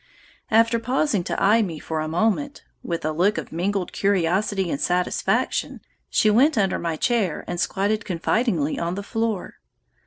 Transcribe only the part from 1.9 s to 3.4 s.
a moment, with a look